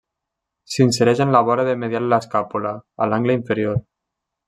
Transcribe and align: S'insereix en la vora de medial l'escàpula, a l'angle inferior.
S'insereix 0.75 1.21
en 1.27 1.35
la 1.35 1.43
vora 1.51 1.67
de 1.69 1.77
medial 1.83 2.09
l'escàpula, 2.15 2.75
a 3.07 3.13
l'angle 3.13 3.41
inferior. 3.43 3.83